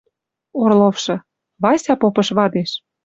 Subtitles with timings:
[0.61, 1.15] Орловшы:
[1.61, 2.71] «Вася попыш вадеш...